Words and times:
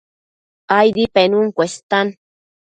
Aidi 0.77 1.05
penun 1.15 1.47
cuestan 1.57 2.07